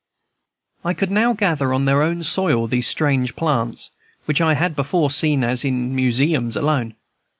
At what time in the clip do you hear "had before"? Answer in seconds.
4.55-5.11